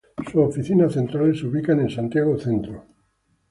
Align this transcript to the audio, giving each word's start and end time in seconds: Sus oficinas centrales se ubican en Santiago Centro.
Sus 0.25 0.35
oficinas 0.37 0.93
centrales 0.93 1.37
se 1.41 1.45
ubican 1.45 1.79
en 1.79 1.91
Santiago 1.91 2.35
Centro. 2.35 2.85